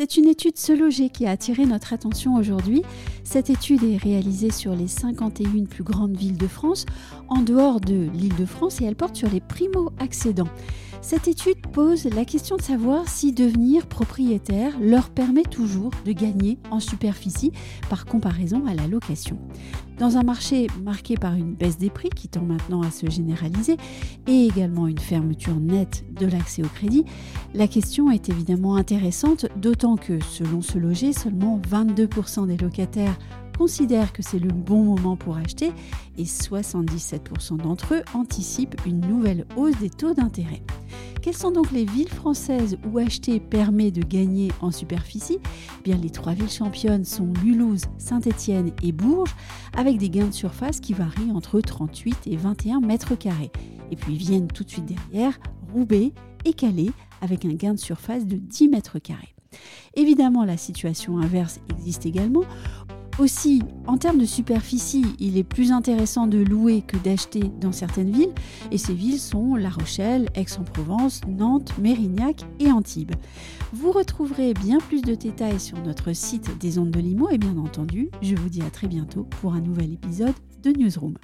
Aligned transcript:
C'est 0.00 0.16
une 0.16 0.28
étude 0.28 0.56
Se 0.56 0.72
Loger 0.72 1.10
qui 1.10 1.26
a 1.26 1.32
attiré 1.32 1.66
notre 1.66 1.92
attention 1.92 2.36
aujourd'hui. 2.36 2.84
Cette 3.24 3.50
étude 3.50 3.82
est 3.82 3.96
réalisée 3.96 4.52
sur 4.52 4.76
les 4.76 4.86
51 4.86 5.64
plus 5.64 5.82
grandes 5.82 6.16
villes 6.16 6.36
de 6.36 6.46
France, 6.46 6.86
en 7.26 7.42
dehors 7.42 7.80
de 7.80 8.08
l'île 8.14 8.36
de 8.36 8.46
France, 8.46 8.80
et 8.80 8.84
elle 8.84 8.94
porte 8.94 9.16
sur 9.16 9.28
les 9.28 9.40
primo-accédants. 9.40 10.46
Cette 11.02 11.26
étude 11.26 11.66
pose 11.72 12.04
la 12.04 12.24
question 12.24 12.56
de 12.56 12.62
savoir 12.62 13.08
si 13.08 13.32
devenir 13.32 13.88
propriétaire 13.88 14.78
leur 14.80 15.10
permet 15.10 15.42
toujours 15.42 15.90
de 16.04 16.12
gagner 16.12 16.58
en 16.70 16.78
superficie 16.78 17.50
par 17.90 18.04
comparaison 18.04 18.66
à 18.68 18.74
la 18.74 18.86
location. 18.86 19.36
Dans 19.98 20.16
un 20.16 20.22
marché 20.22 20.68
marqué 20.84 21.16
par 21.16 21.34
une 21.34 21.54
baisse 21.54 21.76
des 21.76 21.90
prix 21.90 22.10
qui 22.10 22.28
tend 22.28 22.42
maintenant 22.42 22.82
à 22.82 22.90
se 22.92 23.10
généraliser 23.10 23.76
et 24.28 24.46
également 24.46 24.86
une 24.86 24.98
fermeture 24.98 25.56
nette 25.56 26.04
de 26.14 26.26
l'accès 26.26 26.62
au 26.62 26.68
crédit, 26.68 27.04
la 27.52 27.66
question 27.66 28.08
est 28.12 28.28
évidemment 28.28 28.76
intéressante, 28.76 29.46
d'autant 29.56 29.96
que 29.96 30.22
selon 30.22 30.62
ce 30.62 30.78
loger, 30.78 31.12
seulement 31.12 31.60
22% 31.68 32.46
des 32.46 32.56
locataires 32.56 33.18
considèrent 33.58 34.12
que 34.12 34.22
c'est 34.22 34.38
le 34.38 34.52
bon 34.52 34.84
moment 34.84 35.16
pour 35.16 35.36
acheter 35.36 35.72
et 36.16 36.24
77% 36.24 37.56
d'entre 37.56 37.94
eux 37.94 38.02
anticipent 38.14 38.80
une 38.86 39.00
nouvelle 39.00 39.46
hausse 39.56 39.76
des 39.80 39.90
taux 39.90 40.14
d'intérêt. 40.14 40.62
Quelles 41.20 41.36
sont 41.36 41.50
donc 41.50 41.72
les 41.72 41.84
villes 41.84 42.08
françaises 42.08 42.78
où 42.86 42.98
acheter 42.98 43.40
permet 43.40 43.90
de 43.90 44.02
gagner 44.02 44.52
en 44.60 44.70
superficie? 44.70 45.38
Eh 45.42 45.82
Bien, 45.82 45.96
Les 45.96 46.10
trois 46.10 46.32
villes 46.32 46.50
championnes 46.50 47.04
sont 47.04 47.32
Mulhouse, 47.42 47.86
Saint-Étienne 47.98 48.72
et 48.82 48.92
Bourges, 48.92 49.34
avec 49.76 49.98
des 49.98 50.10
gains 50.10 50.28
de 50.28 50.32
surface 50.32 50.80
qui 50.80 50.92
varient 50.92 51.32
entre 51.32 51.60
38 51.60 52.28
et 52.28 52.36
21 52.36 52.80
mètres 52.80 53.16
carrés. 53.16 53.50
Et 53.90 53.96
puis 53.96 54.16
viennent 54.16 54.48
tout 54.48 54.64
de 54.64 54.70
suite 54.70 54.86
derrière 54.86 55.38
Roubaix 55.72 56.12
et 56.44 56.52
Calais, 56.52 56.90
avec 57.20 57.44
un 57.44 57.54
gain 57.54 57.74
de 57.74 57.80
surface 57.80 58.26
de 58.26 58.36
10 58.36 58.68
mètres 58.68 58.98
carrés. 59.00 59.34
Évidemment, 59.94 60.44
la 60.44 60.56
situation 60.56 61.18
inverse 61.18 61.60
existe 61.70 62.06
également. 62.06 62.44
Aussi, 63.18 63.62
en 63.88 63.98
termes 63.98 64.18
de 64.18 64.24
superficie, 64.24 65.04
il 65.18 65.38
est 65.38 65.44
plus 65.44 65.72
intéressant 65.72 66.28
de 66.28 66.38
louer 66.38 66.82
que 66.82 66.96
d'acheter 66.96 67.50
dans 67.60 67.72
certaines 67.72 68.12
villes, 68.12 68.32
et 68.70 68.78
ces 68.78 68.94
villes 68.94 69.18
sont 69.18 69.56
La 69.56 69.70
Rochelle, 69.70 70.28
Aix-en-Provence, 70.36 71.22
Nantes, 71.26 71.76
Mérignac 71.78 72.44
et 72.60 72.70
Antibes. 72.70 73.16
Vous 73.72 73.90
retrouverez 73.90 74.54
bien 74.54 74.78
plus 74.78 75.02
de 75.02 75.16
détails 75.16 75.58
sur 75.58 75.82
notre 75.82 76.12
site 76.12 76.58
des 76.58 76.78
ondes 76.78 76.92
de 76.92 77.00
Limo, 77.00 77.28
et 77.28 77.38
bien 77.38 77.56
entendu, 77.58 78.08
je 78.22 78.36
vous 78.36 78.48
dis 78.48 78.62
à 78.62 78.70
très 78.70 78.86
bientôt 78.86 79.24
pour 79.24 79.52
un 79.52 79.60
nouvel 79.60 79.92
épisode 79.92 80.34
de 80.62 80.70
Newsroom. 80.70 81.14